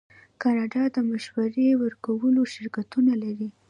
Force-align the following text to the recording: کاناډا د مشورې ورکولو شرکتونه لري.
کاناډا 0.41 0.83
د 0.95 0.97
مشورې 1.11 1.67
ورکولو 1.83 2.41
شرکتونه 2.53 3.13
لري. 3.23 3.49